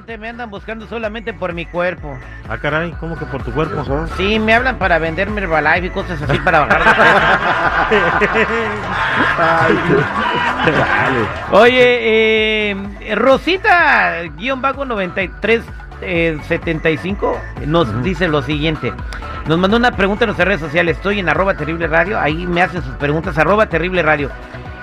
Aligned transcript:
Últimamente 0.00 0.18
me 0.18 0.28
andan 0.30 0.50
buscando 0.50 0.86
solamente 0.86 1.34
por 1.34 1.52
mi 1.52 1.66
cuerpo. 1.66 2.18
Ah, 2.48 2.56
caray, 2.56 2.90
¿cómo 2.98 3.18
que 3.18 3.26
por 3.26 3.42
tu 3.42 3.52
cuerpo? 3.52 3.84
Sí, 4.16 4.38
me 4.38 4.54
hablan 4.54 4.78
para 4.78 4.98
venderme 4.98 5.42
Herbalife 5.42 5.88
y 5.88 5.90
cosas 5.90 6.22
así 6.22 6.38
para 6.38 6.60
bajar 6.60 6.82
de 7.90 7.98
peso. 8.30 8.56
Oye, 11.52 12.70
eh, 12.70 13.14
Rosita, 13.14 14.22
guion 14.38 14.62
bajo 14.62 14.86
93 14.86 15.64
eh, 16.00 16.38
75, 16.48 17.38
nos 17.66 18.02
dice 18.02 18.26
lo 18.26 18.40
siguiente. 18.40 18.94
Nos 19.46 19.58
mandó 19.58 19.76
una 19.76 19.90
pregunta 19.90 20.24
en 20.24 20.28
nuestras 20.28 20.48
redes 20.48 20.62
sociales. 20.62 20.96
Estoy 20.96 21.18
en 21.18 21.28
arroba 21.28 21.58
terrible 21.58 21.86
radio. 21.88 22.18
Ahí 22.18 22.46
me 22.46 22.62
hacen 22.62 22.82
sus 22.82 22.94
preguntas, 22.94 23.36
arroba 23.36 23.66
terrible 23.66 24.02
radio. 24.02 24.30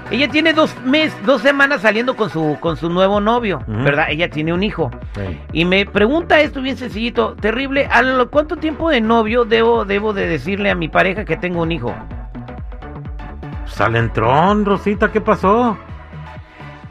Ella 0.10 0.30
tiene 0.30 0.54
dos 0.54 0.74
meses, 0.86 1.18
dos 1.26 1.42
semanas 1.42 1.82
saliendo 1.82 2.16
con 2.16 2.30
su, 2.30 2.58
con 2.62 2.78
su 2.78 2.90
nuevo 2.90 3.20
novio. 3.20 3.62
¿verdad? 3.68 4.06
Ella 4.10 4.30
tiene 4.30 4.54
un 4.54 4.64
hijo. 4.64 4.90
Sí. 5.16 5.38
Y 5.52 5.66
me 5.66 5.86
pregunta 5.86 6.40
esto 6.40 6.62
bien 6.62 6.78
sencillito, 6.78 7.34
terrible, 7.36 7.88
¿a 7.92 8.02
lo- 8.02 8.30
cuánto 8.30 8.56
tiempo 8.56 8.90
de 8.90 9.02
novio 9.02 9.44
debo, 9.44 9.84
debo 9.86 10.14
de 10.14 10.28
decirle 10.28 10.70
a 10.72 10.76
mi 10.76 10.88
pareja 10.88 11.26
que 11.26 11.36
tengo 11.36 11.62
un 11.62 11.72
hijo? 11.74 11.94
Salentrón, 13.66 14.66
Rosita, 14.66 15.12
¿qué 15.12 15.22
pasó? 15.22 15.78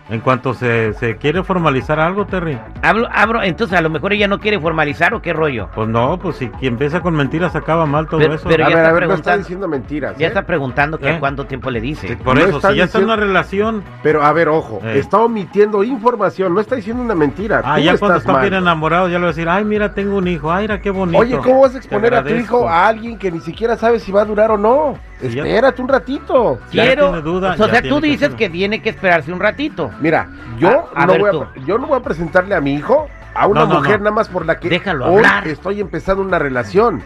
En 0.09 0.21
cuanto 0.21 0.55
se, 0.55 0.93
se 0.95 1.17
quiere 1.17 1.43
formalizar 1.43 1.99
algo, 1.99 2.27
Terry. 2.27 2.57
Hablo, 2.81 3.09
abro, 3.13 3.43
entonces 3.43 3.77
a 3.77 3.81
lo 3.83 3.91
mejor 3.91 4.13
ella 4.13 4.29
no 4.29 4.39
quiere 4.39 4.61
formalizar 4.61 5.13
o 5.15 5.21
qué 5.21 5.33
rollo. 5.33 5.69
Pues 5.75 5.89
no, 5.89 6.17
pues 6.17 6.37
si 6.37 6.49
quien 6.49 6.75
empieza 6.75 7.01
con 7.01 7.15
mentiras 7.17 7.57
acaba 7.57 7.87
mal 7.87 8.07
todo 8.07 8.21
Pero- 8.21 8.35
eso. 8.35 8.49
pero 8.49 8.67
a 8.67 8.69
ya 8.71 8.77
ver, 8.77 8.85
está 8.85 8.91
a 8.91 8.93
ver, 8.93 9.03
no 9.09 9.15
está 9.15 9.23
preguntando. 9.33 9.39
diciendo 9.43 9.69
mentiras. 9.69 10.17
Ya 10.17 10.27
¿eh? 10.27 10.29
está 10.29 10.43
preguntando 10.47 10.99
que 10.99 11.11
¿Eh? 11.11 11.17
cuánto 11.19 11.47
tiempo 11.47 11.71
le 11.73 11.81
dice. 11.81 12.07
Sí, 12.07 12.15
por 12.17 12.37
No 12.37 12.45
eso, 12.45 12.57
está 12.59 12.71
si 12.71 12.77
ya 12.77 12.85
está 12.85 12.99
en 12.99 13.05
una 13.07 13.17
relación. 13.17 13.83
Pero 14.05 14.23
a 14.23 14.33
ver, 14.33 14.49
ojo, 14.49 14.81
Eh. 14.85 14.99
está 15.01 15.19
omitiendo 15.19 15.83
información, 15.83 16.55
no 16.55 16.61
está 16.61 16.77
diciendo 16.77 17.03
una 17.03 17.17
mentira. 17.17 17.63
Ah, 17.65 17.81
ya 17.81 17.99
cuando 17.99 18.19
está 18.19 18.39
bien 18.41 18.55
enamorado, 18.55 19.09
ya 19.09 19.15
le 19.19 19.23
va 19.25 19.31
a 19.31 19.33
decir, 19.33 19.49
ay, 19.49 19.65
mira, 19.65 19.93
tengo 19.93 20.19
un 20.19 20.29
hijo, 20.29 20.53
ay, 20.53 20.63
mira, 20.63 20.81
qué 20.81 20.91
bonito. 20.91 21.19
Oye, 21.19 21.37
¿cómo 21.39 21.63
vas 21.63 21.75
a 21.75 21.79
exponer 21.79 22.15
a 22.15 22.23
tu 22.23 22.33
hijo 22.33 22.69
a 22.69 22.87
alguien 22.87 23.19
que 23.19 23.33
ni 23.33 23.41
siquiera 23.41 23.77
sabe 23.77 23.99
si 23.99 24.13
va 24.13 24.23
a 24.23 24.25
durar 24.25 24.53
o 24.53 24.57
no? 24.57 24.95
Sí, 25.21 25.31
ya- 25.31 25.45
Espérate 25.47 25.81
un 25.81 25.89
ratito. 25.89 26.59
Ya 26.73 26.83
Quiero, 26.85 27.05
tiene 27.07 27.23
duda, 27.23 27.53
o 27.53 27.57
sea, 27.57 27.67
ya 27.69 27.73
tú 27.81 27.89
tiene 27.89 28.01
que 28.03 28.07
dices 28.07 28.23
hacerlo. 28.25 28.37
que 28.37 28.49
tiene 28.51 28.83
que 28.83 28.91
esperarse 28.91 29.33
un 29.33 29.41
ratito. 29.41 29.91
Mira, 30.01 30.29
yo, 30.59 30.89
A- 30.95 31.03
a 31.03 31.07
no 31.07 31.13
ver 31.13 31.21
voy 31.23 31.31
a, 31.57 31.61
yo 31.67 31.79
no 31.79 31.87
voy 31.87 31.99
a 31.99 32.03
presentarle 32.03 32.55
a 32.55 32.61
mi 32.61 32.75
hijo 32.75 33.07
a 33.35 33.47
una 33.47 33.61
No, 33.61 33.67
no, 33.67 33.75
mujer 33.81 34.01
nada 34.01 34.13
más 34.13 34.29
por 34.29 34.47
la 34.47 34.59
que 34.59 34.69
Déjalo 34.69 35.07
hoy 35.07 35.17
hablar. 35.17 35.47
estoy 35.49 35.81
empezando 35.81 36.23
una 36.23 36.39
relación. 36.39 37.03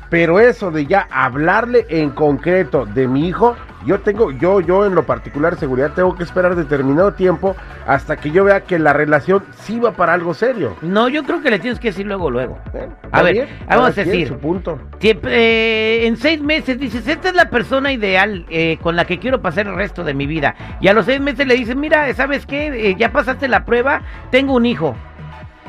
Pero 0.08 0.40
eso 0.40 0.70
de 0.70 0.86
ya 0.86 1.06
hablarle 1.10 1.86
en 1.88 2.10
concreto 2.10 2.86
de 2.86 3.08
mi 3.08 3.26
hijo, 3.28 3.56
yo 3.84 4.00
tengo, 4.00 4.30
yo, 4.30 4.60
yo 4.60 4.86
en 4.86 4.94
lo 4.94 5.02
particular 5.04 5.56
seguridad, 5.56 5.92
tengo 5.92 6.14
que 6.14 6.22
esperar 6.22 6.54
determinado 6.54 7.12
tiempo 7.12 7.56
hasta 7.86 8.16
que 8.16 8.30
yo 8.30 8.44
vea 8.44 8.60
que 8.60 8.78
la 8.78 8.92
relación 8.92 9.42
sí 9.56 9.78
va 9.80 9.92
para 9.92 10.14
algo 10.14 10.32
serio. 10.32 10.76
no, 10.82 11.08
yo 11.08 11.24
creo 11.24 11.42
que 11.42 11.50
le 11.50 11.58
tienes 11.58 11.78
que 11.80 11.88
decir 11.88 12.06
luego, 12.06 12.30
luego. 12.30 12.58
¿eh? 12.74 12.88
A 13.10 13.18
¿Va 13.18 13.22
ver, 13.24 13.32
bien? 13.34 13.48
vamos 13.68 13.98
a 13.98 14.04
decir. 14.04 14.28
su 14.28 14.38
punto. 14.38 14.78
Siempre, 15.00 15.34
eh, 15.34 16.06
en 16.06 16.16
seis 16.16 16.40
meses 16.40 16.78
dices, 16.78 17.06
esta 17.06 17.28
es 17.30 17.34
la 17.34 17.50
persona 17.50 17.92
ideal 17.92 18.46
eh, 18.48 18.78
con 18.82 18.96
la 18.96 19.04
que 19.06 19.18
quiero 19.18 19.42
pasar 19.42 19.66
el 19.66 19.74
resto 19.74 20.04
de 20.04 20.14
mi 20.14 20.26
vida. 20.26 20.54
Y 20.80 20.88
a 20.88 20.94
los 20.94 21.04
seis 21.06 21.20
meses 21.20 21.46
le 21.46 21.54
dices, 21.54 21.76
mira, 21.76 22.12
¿sabes 22.14 22.46
qué? 22.46 22.68
Eh, 22.90 22.94
ya 22.96 23.10
pasaste 23.10 23.48
la 23.48 23.64
prueba, 23.64 24.00
tengo 24.30 24.54
un 24.54 24.64
hijo. 24.64 24.94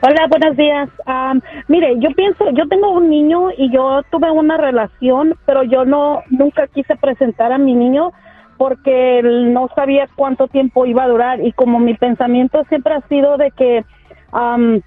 Hola, 0.00 0.26
buenos 0.28 0.56
días. 0.56 0.88
Am, 1.06 1.40
mire, 1.68 1.94
yo 1.98 2.10
pienso, 2.10 2.50
yo 2.50 2.68
tengo 2.68 2.90
un 2.90 3.08
niño 3.08 3.50
y 3.56 3.70
yo 3.70 4.02
tuve 4.10 4.30
una 4.30 4.56
relación, 4.56 5.34
pero 5.46 5.62
yo 5.62 5.84
no 5.84 6.22
nunca 6.30 6.66
quise 6.66 6.96
presentar 6.96 7.52
a 7.52 7.58
mi 7.58 7.74
niño 7.74 8.12
porque 8.58 9.22
no 9.22 9.68
sabía 9.74 10.06
cuánto 10.14 10.46
tiempo 10.48 10.84
iba 10.84 11.04
a 11.04 11.08
durar 11.08 11.40
y 11.40 11.52
como 11.52 11.78
mi 11.78 11.94
pensamiento 11.94 12.64
siempre 12.68 12.94
ha 12.94 13.00
sido 13.08 13.38
de 13.38 13.50
que 13.52 13.84
am, 14.32 14.82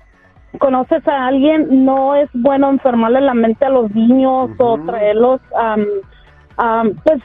conoces 0.59 1.07
a 1.07 1.27
alguien, 1.27 1.85
no 1.85 2.15
es 2.15 2.29
bueno 2.33 2.69
enfermarle 2.69 3.21
la 3.21 3.33
mente 3.33 3.65
a 3.65 3.69
los 3.69 3.93
niños 3.95 4.51
o 4.59 4.77
traerlos, 4.85 5.41
am, 6.57 6.93
pues 7.03 7.21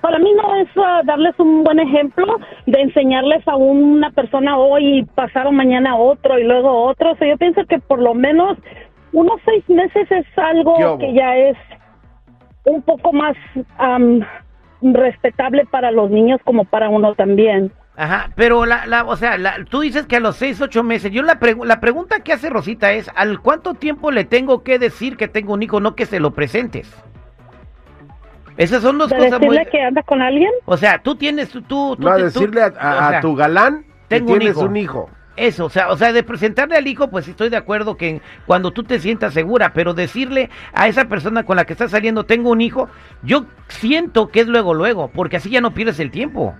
para 0.00 0.18
mí 0.18 0.32
no 0.34 0.54
es 0.56 0.68
ah, 0.76 1.02
darles 1.04 1.38
un 1.38 1.62
buen 1.64 1.78
ejemplo 1.80 2.26
de 2.66 2.80
enseñarles 2.80 3.46
a 3.46 3.56
una 3.56 4.10
persona 4.10 4.56
hoy 4.56 4.98
y 5.00 5.02
pasar 5.04 5.46
o 5.46 5.52
mañana 5.52 5.92
a 5.92 5.96
otro 5.96 6.38
y 6.38 6.44
luego 6.44 6.84
otro. 6.84 7.12
O 7.12 7.16
sea, 7.16 7.28
yo 7.28 7.36
pienso 7.36 7.64
que 7.66 7.78
por 7.78 8.00
lo 8.00 8.14
menos 8.14 8.56
unos 9.12 9.40
seis 9.44 9.68
meses 9.68 10.10
es 10.10 10.26
¿Qué 10.34 10.40
algo 10.40 10.98
que 10.98 11.12
ya 11.12 11.36
es 11.36 11.56
un 12.64 12.82
poco 12.82 13.12
más 13.12 13.36
am, 13.78 14.20
respetable 14.82 15.66
para 15.66 15.90
los 15.90 16.10
niños 16.10 16.40
como 16.44 16.64
para 16.64 16.88
uno 16.88 17.14
también. 17.14 17.72
Ajá, 17.96 18.30
pero 18.34 18.64
la, 18.64 18.86
la, 18.86 19.04
o 19.04 19.16
sea, 19.16 19.36
la- 19.36 19.64
tú 19.68 19.80
dices 19.80 20.06
que 20.06 20.16
a 20.16 20.20
los 20.20 20.36
seis, 20.36 20.60
ocho 20.62 20.82
meses. 20.82 21.10
Yo 21.12 21.22
la, 21.22 21.38
pregu- 21.38 21.66
la 21.66 21.80
pregunta 21.80 22.20
que 22.20 22.32
hace 22.32 22.48
Rosita 22.48 22.92
es, 22.92 23.10
¿al 23.14 23.40
cuánto 23.40 23.74
tiempo 23.74 24.10
le 24.10 24.24
tengo 24.24 24.62
que 24.62 24.78
decir 24.78 25.16
que 25.18 25.28
tengo 25.28 25.52
un 25.52 25.62
hijo, 25.62 25.80
no 25.80 25.94
que 25.94 26.06
se 26.06 26.18
lo 26.20 26.30
presentes? 26.30 26.88
Esas 28.60 28.82
son 28.82 28.98
dos 28.98 29.08
De 29.08 29.16
cosas 29.16 29.40
muy... 29.40 29.48
decirle 29.56 29.70
que 29.70 29.82
anda 29.82 30.02
con 30.02 30.20
alguien. 30.20 30.50
O 30.66 30.76
sea, 30.76 30.98
tú 31.02 31.14
tienes, 31.16 31.48
tú... 31.50 31.62
tú 31.62 31.96
No, 31.98 32.10
a 32.10 32.16
tú- 32.16 32.22
decirle 32.24 32.62
a, 32.62 32.70
tú- 32.70 32.78
a- 32.78 32.92
o 33.06 33.08
sea, 33.08 33.18
a 33.18 33.20
tu 33.22 33.34
galán 33.34 33.82
que 33.82 33.88
tengo 34.18 34.32
un 34.32 34.38
tienes 34.38 34.56
hijo. 34.56 34.66
un 34.66 34.76
hijo. 34.76 35.10
Eso, 35.36 35.64
o 35.66 35.70
sea, 35.70 35.88
o 35.90 35.96
sea, 35.96 36.12
de 36.12 36.22
presentarle 36.22 36.76
al 36.76 36.86
hijo, 36.86 37.08
pues 37.08 37.26
estoy 37.26 37.48
de 37.48 37.56
acuerdo 37.56 37.96
que 37.96 38.20
cuando 38.44 38.72
tú 38.72 38.82
te 38.82 38.98
sientas 38.98 39.32
segura, 39.32 39.72
pero 39.72 39.94
decirle 39.94 40.50
a 40.74 40.86
esa 40.88 41.06
persona 41.06 41.44
con 41.44 41.56
la 41.56 41.64
que 41.64 41.72
estás 41.72 41.92
saliendo, 41.92 42.24
tengo 42.24 42.50
un 42.50 42.60
hijo, 42.60 42.90
yo 43.22 43.46
siento 43.68 44.28
que 44.28 44.40
es 44.40 44.48
luego, 44.48 44.74
luego, 44.74 45.08
porque 45.08 45.38
así 45.38 45.48
ya 45.48 45.62
no 45.62 45.70
pierdes 45.72 45.98
el 45.98 46.10
tiempo. 46.10 46.54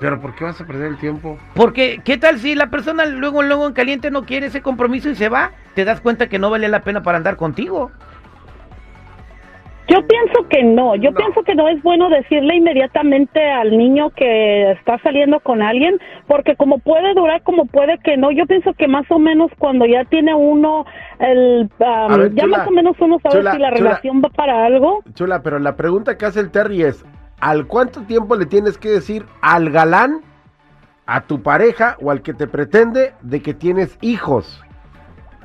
Pero 0.00 0.20
¿por 0.20 0.34
qué 0.34 0.44
vas 0.44 0.60
a 0.60 0.66
perder 0.66 0.88
el 0.88 0.96
tiempo? 0.98 1.38
Porque, 1.54 2.00
¿qué 2.04 2.16
tal 2.18 2.38
si 2.40 2.54
la 2.56 2.70
persona 2.70 3.04
luego, 3.06 3.42
luego 3.42 3.66
en 3.66 3.72
caliente 3.74 4.10
no 4.10 4.24
quiere 4.24 4.46
ese 4.46 4.62
compromiso 4.62 5.08
y 5.10 5.14
se 5.14 5.28
va? 5.28 5.52
Te 5.74 5.84
das 5.84 6.00
cuenta 6.00 6.28
que 6.28 6.38
no 6.40 6.50
vale 6.50 6.68
la 6.68 6.82
pena 6.82 7.02
para 7.02 7.18
andar 7.18 7.36
contigo. 7.36 7.92
Yo 9.88 10.06
pienso 10.06 10.46
que 10.50 10.62
no, 10.62 10.94
yo 10.96 11.10
No. 11.12 11.16
pienso 11.16 11.42
que 11.44 11.54
no 11.54 11.66
es 11.68 11.82
bueno 11.82 12.10
decirle 12.10 12.56
inmediatamente 12.56 13.42
al 13.42 13.76
niño 13.76 14.10
que 14.10 14.72
está 14.72 14.98
saliendo 14.98 15.40
con 15.40 15.62
alguien, 15.62 15.98
porque 16.26 16.56
como 16.56 16.78
puede 16.78 17.14
durar, 17.14 17.42
como 17.42 17.64
puede 17.64 17.98
que 17.98 18.16
no, 18.18 18.30
yo 18.30 18.44
pienso 18.46 18.74
que 18.74 18.86
más 18.86 19.10
o 19.10 19.18
menos 19.18 19.50
cuando 19.58 19.86
ya 19.86 20.04
tiene 20.04 20.34
uno, 20.34 20.84
el, 21.20 21.70
um, 21.78 22.18
ver, 22.18 22.34
ya 22.34 22.42
Chula, 22.44 22.58
más 22.58 22.68
o 22.68 22.70
menos 22.70 22.96
uno 23.00 23.18
sabe 23.22 23.38
Chula, 23.38 23.52
si 23.52 23.58
la 23.58 23.68
Chula. 23.70 23.78
relación 23.80 24.22
va 24.22 24.28
para 24.28 24.66
algo. 24.66 25.02
Chula, 25.14 25.42
pero 25.42 25.58
la 25.58 25.74
pregunta 25.76 26.18
que 26.18 26.26
hace 26.26 26.40
el 26.40 26.50
Terry 26.50 26.82
es, 26.82 27.04
¿al 27.40 27.66
cuánto 27.66 28.02
tiempo 28.02 28.36
le 28.36 28.44
tienes 28.44 28.76
que 28.76 28.90
decir 28.90 29.24
al 29.40 29.70
galán, 29.70 30.20
a 31.06 31.22
tu 31.22 31.42
pareja 31.42 31.96
o 32.02 32.10
al 32.10 32.20
que 32.20 32.34
te 32.34 32.46
pretende 32.46 33.14
de 33.22 33.40
que 33.40 33.54
tienes 33.54 33.96
hijos? 34.02 34.62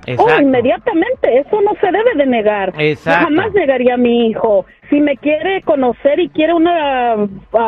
Exacto. 0.06 0.34
Oh, 0.38 0.42
inmediatamente, 0.42 1.40
eso 1.40 1.62
no 1.62 1.72
se 1.80 1.88
debe 1.88 2.16
de 2.16 2.26
negar. 2.26 2.74
Exacto. 2.78 3.30
Yo 3.30 3.36
jamás 3.36 3.54
negaría 3.54 3.96
a 3.96 3.98
mi 3.98 4.28
hijo. 4.28 4.66
Si 4.90 5.00
me 5.00 5.18
quiere 5.18 5.62
conocer 5.64 6.20
y 6.20 6.30
quiere 6.30 6.54
una, 6.54 7.16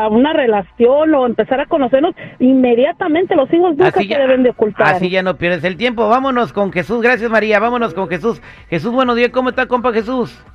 una 0.10 0.34
relación 0.34 1.14
o 1.16 1.26
empezar 1.26 1.60
a 1.60 1.66
conocernos, 1.66 2.14
inmediatamente 2.40 3.36
los 3.36 3.52
hijos 3.54 3.76
nunca 3.78 3.92
se 3.92 4.06
deben 4.06 4.44
de 4.44 4.50
ocultar. 4.50 4.96
así 4.96 5.10
ya 5.10 5.24
no 5.24 5.38
pierdes 5.38 5.64
el 5.64 5.78
tiempo. 5.78 6.08
Vámonos 6.08 6.54
con 6.54 6.72
Jesús. 6.72 7.02
Gracias, 7.02 7.30
María. 7.30 7.60
Vámonos 7.60 7.94
con 7.94 8.08
Jesús. 8.10 8.42
Jesús, 8.70 8.92
buenos 8.92 9.16
días. 9.16 9.30
¿Cómo 9.30 9.50
está, 9.50 9.68
compa 9.68 9.92
Jesús? 9.94 10.46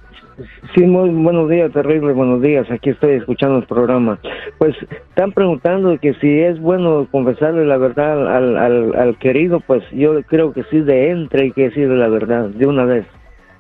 Sí, 0.75 0.85
muy 0.85 1.11
buenos 1.11 1.49
días, 1.51 1.73
terrible, 1.73 2.13
buenos 2.13 2.41
días. 2.41 2.71
Aquí 2.71 2.91
estoy 2.91 3.13
escuchando 3.17 3.59
el 3.59 3.67
programa. 3.67 4.19
Pues 4.59 4.75
están 5.09 5.33
preguntando 5.33 5.99
que 5.99 6.15
si 6.15 6.41
es 6.41 6.59
bueno 6.61 7.07
confesarle 7.11 7.67
la 7.67 7.77
verdad 7.77 8.37
al, 8.37 8.57
al, 8.57 8.95
al 8.97 9.19
querido, 9.19 9.61
pues 9.61 9.83
yo 9.91 10.23
creo 10.23 10.53
que 10.53 10.63
sí 10.71 10.81
de 10.81 11.11
entre 11.11 11.43
hay 11.45 11.53
que 11.53 11.65
decirle 11.65 11.97
la 11.97 12.09
verdad, 12.09 12.49
de 12.49 12.67
una 12.67 12.85
vez, 12.85 13.05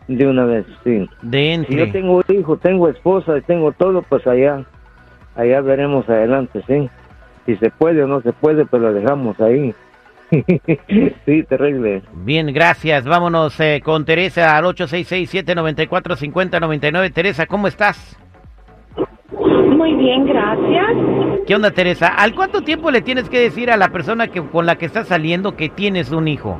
de 0.09 0.27
una 0.27 0.44
vez, 0.44 0.65
sí. 0.85 1.09
De 1.23 1.65
Si 1.69 1.75
yo 1.77 1.82
entre. 1.85 2.00
tengo 2.00 2.23
hijo, 2.29 2.56
tengo 2.56 2.88
esposa 2.88 3.37
y 3.37 3.43
tengo 3.43 3.73
todo, 3.73 4.03
pues 4.03 4.27
allá, 4.27 4.65
allá 5.37 5.61
veremos 5.61 6.09
adelante, 6.09 6.62
sí. 6.67 6.88
Si 7.47 7.56
se 7.56 7.71
puede 7.71 8.03
o 8.03 8.06
no 8.06 8.21
se 8.23 8.32
puede, 8.32 8.65
pues 8.65 8.81
lo 8.81 8.93
dejamos 8.93 9.38
ahí. 9.41 9.75
sí, 11.27 11.43
terrible. 11.44 12.03
Bien, 12.12 12.53
gracias. 12.53 13.05
Vámonos 13.05 13.59
eh, 13.61 13.81
con 13.82 14.05
Teresa 14.05 14.56
al 14.56 14.65
866-794-5099. 14.65 17.12
Teresa, 17.12 17.47
¿cómo 17.47 17.67
estás? 17.67 18.17
Muy 19.32 19.94
bien, 19.94 20.27
gracias. 20.27 20.91
¿Qué 21.47 21.55
onda, 21.55 21.71
Teresa? 21.71 22.09
¿Al 22.09 22.35
cuánto 22.35 22.62
tiempo 22.62 22.91
le 22.91 23.03
tienes 23.03 23.29
que 23.29 23.41
decir 23.41 23.71
a 23.71 23.77
la 23.77 23.88
persona 23.88 24.29
que 24.29 24.41
con 24.43 24.65
la 24.67 24.77
que 24.77 24.87
estás 24.87 25.09
saliendo 25.09 25.56
que 25.56 25.69
tienes 25.69 26.12
un 26.12 26.29
hijo? 26.29 26.59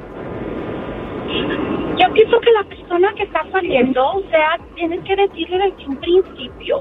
Yo 1.99 2.13
pienso 2.13 2.41
que 2.41 2.51
la 2.51 2.65
persona 2.65 3.15
que 3.15 3.23
está 3.25 3.45
saliendo, 3.53 4.05
o 4.05 4.23
sea, 4.31 4.59
tienes 4.75 5.01
que 5.05 5.15
decirle 5.15 5.71
desde 5.71 5.87
un 5.87 5.97
principio. 5.97 6.81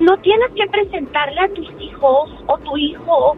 No 0.00 0.16
tienes 0.18 0.50
que 0.54 0.66
presentarle 0.68 1.40
a 1.40 1.48
tus 1.48 1.68
hijos 1.80 2.30
o 2.46 2.56
tu 2.58 2.76
hijo 2.76 3.36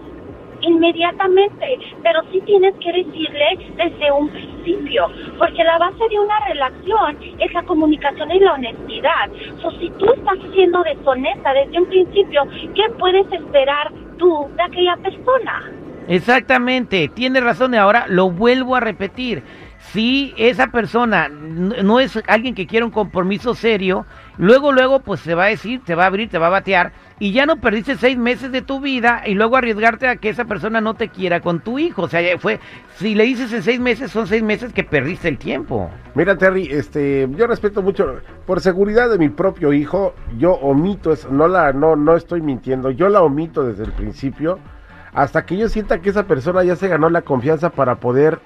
inmediatamente, 0.62 1.78
pero 2.02 2.20
sí 2.32 2.40
tienes 2.44 2.74
que 2.76 2.92
decirle 2.92 3.74
desde 3.76 4.12
un 4.12 4.28
principio, 4.28 5.08
porque 5.38 5.64
la 5.64 5.78
base 5.78 6.08
de 6.08 6.18
una 6.18 6.38
relación 6.46 7.18
es 7.38 7.52
la 7.52 7.62
comunicación 7.62 8.30
y 8.30 8.40
la 8.40 8.54
honestidad. 8.54 9.30
So, 9.62 9.70
si 9.72 9.90
tú 9.98 10.06
estás 10.12 10.38
siendo 10.52 10.82
deshonesta 10.82 11.52
desde 11.52 11.78
un 11.78 11.86
principio, 11.86 12.42
¿qué 12.74 12.82
puedes 12.98 13.30
esperar 13.32 13.92
tú 14.18 14.48
de 14.56 14.62
aquella 14.62 14.96
persona? 14.96 15.70
Exactamente, 16.08 17.08
tiene 17.08 17.40
razón 17.40 17.74
y 17.74 17.76
ahora 17.76 18.06
lo 18.08 18.30
vuelvo 18.30 18.74
a 18.74 18.80
repetir. 18.80 19.42
Si 19.78 20.34
esa 20.36 20.68
persona 20.68 21.28
no 21.28 22.00
es 22.00 22.20
alguien 22.26 22.54
que 22.54 22.66
quiere 22.66 22.84
un 22.84 22.90
compromiso 22.90 23.54
serio, 23.54 24.06
luego, 24.36 24.72
luego, 24.72 25.00
pues 25.00 25.20
se 25.20 25.34
va 25.34 25.44
a 25.44 25.48
decir, 25.48 25.82
te 25.84 25.94
va 25.94 26.04
a 26.04 26.06
abrir, 26.06 26.28
te 26.28 26.38
va 26.38 26.48
a 26.48 26.50
batear 26.50 26.92
y 27.20 27.32
ya 27.32 27.44
no 27.44 27.56
perdiste 27.56 27.96
seis 27.96 28.16
meses 28.16 28.50
de 28.50 28.62
tu 28.62 28.80
vida 28.80 29.22
y 29.26 29.34
luego 29.34 29.56
arriesgarte 29.56 30.08
a 30.08 30.16
que 30.16 30.30
esa 30.30 30.46
persona 30.46 30.80
no 30.80 30.94
te 30.94 31.10
quiera 31.10 31.40
con 31.40 31.60
tu 31.60 31.78
hijo. 31.78 32.02
O 32.02 32.08
sea, 32.08 32.38
fue, 32.38 32.58
si 32.96 33.14
le 33.14 33.24
dices 33.24 33.52
en 33.52 33.62
seis 33.62 33.78
meses, 33.78 34.10
son 34.10 34.26
seis 34.26 34.42
meses 34.42 34.72
que 34.72 34.84
perdiste 34.84 35.28
el 35.28 35.36
tiempo. 35.36 35.90
Mira, 36.14 36.36
Terry, 36.38 36.68
este, 36.70 37.28
yo 37.36 37.46
respeto 37.46 37.82
mucho, 37.82 38.20
por 38.46 38.60
seguridad 38.60 39.10
de 39.10 39.18
mi 39.18 39.28
propio 39.28 39.74
hijo, 39.74 40.14
yo 40.38 40.54
omito 40.54 41.12
eso, 41.12 41.28
no 41.30 41.46
la, 41.46 41.74
no, 41.74 41.94
no 41.94 42.16
estoy 42.16 42.40
mintiendo, 42.40 42.90
yo 42.90 43.10
la 43.10 43.20
omito 43.20 43.64
desde 43.64 43.84
el 43.84 43.92
principio, 43.92 44.58
hasta 45.12 45.44
que 45.44 45.58
yo 45.58 45.68
sienta 45.68 46.00
que 46.00 46.08
esa 46.08 46.24
persona 46.24 46.64
ya 46.64 46.74
se 46.74 46.88
ganó 46.88 47.10
la 47.10 47.20
confianza 47.20 47.68
para 47.68 47.96
poder 47.96 48.40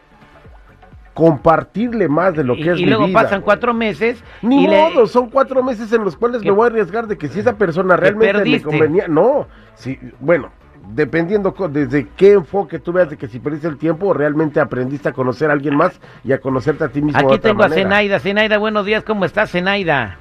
compartirle 1.15 2.09
más 2.09 2.35
de 2.35 2.45
lo 2.45 2.55
y 2.55 2.63
que 2.63 2.71
es 2.73 2.79
y 2.81 2.85
mi 2.85 2.91
luego 2.91 3.07
vida. 3.07 3.23
pasan 3.23 3.41
cuatro 3.41 3.73
meses 3.73 4.23
Ni 4.43 4.65
y 4.65 4.67
le- 4.69 4.77
modo, 4.77 5.07
son 5.07 5.31
cuatro 5.31 5.63
meses 5.63 5.93
en 5.93 6.05
los 6.05 6.17
cuales 6.17 6.43
me 6.45 6.51
voy 6.51 6.65
a 6.65 6.67
arriesgar 6.67 7.07
de 7.07 7.17
que 7.17 7.29
si 7.29 7.41
esa 7.41 7.57
persona 7.57 7.97
realmente 7.97 8.45
me 8.45 8.61
convenía, 8.61 9.07
no, 9.09 9.47
si, 9.75 9.99
bueno, 10.21 10.51
dependiendo 10.93 11.55
desde 11.71 12.09
qué 12.17 12.33
enfoque 12.33 12.79
tú 12.79 12.93
veas 12.93 13.09
de 13.09 13.17
que 13.17 13.29
si 13.29 13.39
perdiste 13.39 13.69
el 13.69 13.79
tiempo 13.79 14.09
o 14.09 14.13
realmente 14.13 14.61
aprendiste 14.61 15.09
a 15.09 15.13
conocer 15.13 15.49
a 15.51 15.55
alguien 15.55 15.77
más 15.77 15.99
y 16.25 16.33
a 16.33 16.41
conocerte 16.41 16.85
a 16.85 16.89
ti 16.89 17.01
mismo. 17.01 17.19
de 17.21 17.27
Aquí 17.27 17.35
otra 17.37 17.51
tengo 17.51 17.63
a. 17.63 17.69
Zenaida. 17.71 18.19
Zenaida, 18.21 18.59
buenos 18.59 18.85
días, 18.85 19.03
¿cómo 19.05 19.25
estás, 19.25 19.51
Zenaida? 19.51 20.19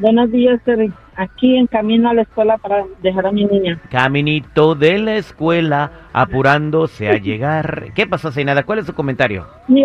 Buenos 0.00 0.32
días, 0.32 0.58
Terry. 0.64 0.90
Aquí 1.14 1.56
en 1.56 1.66
camino 1.66 2.08
a 2.08 2.14
la 2.14 2.22
escuela 2.22 2.56
para 2.56 2.86
dejar 3.02 3.26
a 3.26 3.32
mi 3.32 3.44
niña. 3.44 3.78
Caminito 3.90 4.74
de 4.74 4.98
la 4.98 5.16
escuela, 5.16 5.92
apurándose 6.14 7.10
a 7.10 7.18
llegar. 7.18 7.92
¿Qué 7.94 8.06
pasó, 8.06 8.32
Zenaida? 8.32 8.62
¿Cuál 8.62 8.78
es 8.78 8.86
su 8.86 8.94
comentario? 8.94 9.46
Yo, 9.68 9.84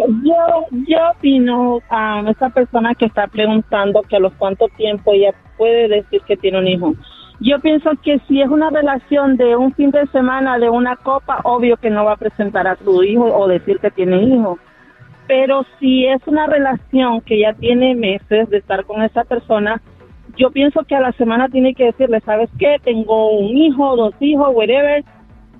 yo 0.88 0.97
opino 1.17 1.79
a 1.89 2.23
esa 2.29 2.50
persona 2.50 2.95
que 2.95 3.07
está 3.07 3.27
preguntando 3.27 4.03
que 4.03 4.15
a 4.15 4.19
los 4.19 4.31
cuánto 4.35 4.69
tiempo 4.77 5.12
ella 5.12 5.33
puede 5.57 5.89
decir 5.89 6.21
que 6.25 6.38
tiene 6.38 6.59
un 6.59 6.68
hijo. 6.68 6.94
Yo 7.41 7.59
pienso 7.59 7.91
que 8.01 8.19
si 8.29 8.41
es 8.41 8.47
una 8.47 8.69
relación 8.69 9.35
de 9.35 9.57
un 9.57 9.73
fin 9.73 9.91
de 9.91 10.07
semana, 10.07 10.57
de 10.59 10.69
una 10.69 10.95
copa, 10.95 11.41
obvio 11.44 11.75
que 11.75 11.89
no 11.89 12.06
va 12.06 12.13
a 12.13 12.18
presentar 12.18 12.68
a 12.68 12.77
su 12.77 13.03
hijo 13.03 13.25
o 13.25 13.50
decir 13.50 13.79
que 13.79 13.91
tiene 13.91 14.23
hijo. 14.23 14.57
Pero 15.27 15.65
si 15.77 16.06
es 16.06 16.21
una 16.25 16.47
relación 16.47 17.19
que 17.19 17.39
ya 17.39 17.51
tiene 17.53 17.95
meses 17.95 18.50
de 18.50 18.57
estar 18.57 18.85
con 18.85 19.01
esa 19.01 19.25
persona, 19.25 19.81
yo 20.37 20.51
pienso 20.51 20.83
que 20.83 20.95
a 20.95 21.01
la 21.01 21.11
semana 21.13 21.49
tiene 21.49 21.73
que 21.73 21.85
decirle, 21.85 22.19
¿sabes 22.21 22.49
qué? 22.59 22.77
Tengo 22.83 23.31
un 23.31 23.57
hijo, 23.57 23.95
dos 23.95 24.13
hijos, 24.19 24.49
whatever. 24.53 25.03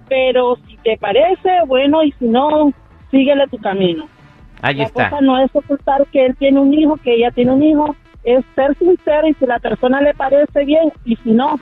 Pero 0.08 0.58
si 0.68 0.78
te 0.78 0.98
parece, 0.98 1.50
bueno, 1.68 2.04
y 2.04 2.12
si 2.14 2.26
no, 2.26 2.72
síguele 3.12 3.48
tu 3.48 3.58
camino. 3.58 4.08
Ahí 4.62 4.76
la 4.76 4.84
está. 4.84 5.10
cosa 5.10 5.22
no 5.22 5.38
es 5.40 5.50
ocultar 5.54 6.06
que 6.12 6.26
él 6.26 6.36
tiene 6.38 6.60
un 6.60 6.74
hijo, 6.74 6.98
que 6.98 7.16
ella 7.16 7.32
tiene 7.32 7.52
un 7.52 7.64
hijo, 7.64 7.96
es 8.24 8.44
ser 8.56 8.76
sincero 8.78 9.28
y 9.28 9.34
si 9.36 9.46
la 9.46 9.60
persona 9.60 10.02
le 10.02 10.14
parece 10.14 10.66
bien 10.66 10.92
y 11.06 11.16
si 11.18 11.32
no, 11.32 11.60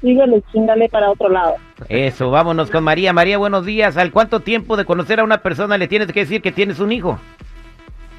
síguele 0.00 0.38
y 0.38 0.52
chingale 0.52 0.88
para 0.88 1.10
otro 1.10 1.28
lado. 1.28 1.54
Eso, 1.88 2.30
vámonos 2.30 2.70
con 2.70 2.84
María. 2.84 3.12
María, 3.12 3.38
buenos 3.38 3.64
días. 3.64 3.96
¿Al 3.96 4.12
cuánto 4.12 4.40
tiempo 4.40 4.76
de 4.76 4.84
conocer 4.84 5.20
a 5.20 5.24
una 5.24 5.38
persona 5.38 5.78
le 5.78 5.88
tienes 5.88 6.12
que 6.12 6.20
decir 6.20 6.42
que 6.42 6.52
tienes 6.52 6.80
un 6.80 6.92
hijo? 6.92 7.18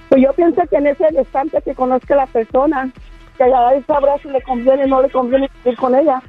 Pues 0.10 0.22
yo 0.24 0.34
pienso 0.34 0.62
que 0.70 0.75
en 0.75 0.88
ese 0.88 1.06
instante 1.18 1.62
que 1.63 1.74
conozca 1.74 2.15
a 2.15 2.18
la 2.18 2.25
persona, 2.27 2.91
que 3.38 3.50
ya 3.50 3.68
ahí 3.68 3.84
sabrá 3.88 4.18
si 4.20 4.30
le 4.30 4.42
conviene 4.42 4.84
o 4.84 4.88
no 4.88 5.02
le 5.02 5.10
conviene 5.10 5.50
ir 5.66 5.76
con 5.76 5.96
ella. 5.96 6.22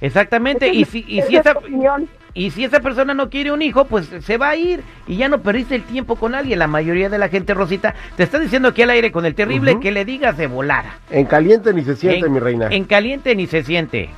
Exactamente. 0.00 0.68
Y 0.68 0.84
si, 0.84 1.04
y 1.06 1.18
Esa 1.20 1.28
si 1.28 1.36
es 1.36 1.40
esa, 1.40 1.52
tu 1.54 1.58
opinión. 1.60 2.08
y 2.34 2.50
si 2.50 2.64
esa 2.64 2.80
persona 2.80 3.14
no 3.14 3.30
quiere 3.30 3.52
un 3.52 3.62
hijo, 3.62 3.84
pues 3.86 4.06
se 4.06 4.36
va 4.36 4.50
a 4.50 4.56
ir 4.56 4.82
y 5.06 5.16
ya 5.16 5.28
no 5.28 5.40
perdiste 5.40 5.76
el 5.76 5.82
tiempo 5.84 6.16
con 6.16 6.34
alguien. 6.34 6.58
La 6.58 6.66
mayoría 6.66 7.08
de 7.08 7.18
la 7.18 7.28
gente, 7.28 7.54
Rosita, 7.54 7.94
te 8.16 8.22
está 8.24 8.38
diciendo 8.38 8.68
aquí 8.68 8.82
al 8.82 8.90
aire 8.90 9.12
con 9.12 9.24
el 9.24 9.34
terrible 9.34 9.78
que 9.80 9.92
le 9.92 10.04
digas 10.04 10.36
de 10.36 10.46
volar. 10.46 10.84
En 11.10 11.26
caliente 11.26 11.72
ni 11.72 11.84
se 11.84 11.96
siente, 11.96 12.26
en, 12.26 12.32
mi 12.32 12.40
reina. 12.40 12.68
En 12.70 12.84
caliente 12.84 13.34
ni 13.36 13.46
se 13.46 13.62
siente. 13.62 14.10